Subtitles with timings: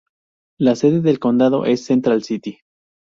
[0.57, 2.57] La sede del condado es Central City.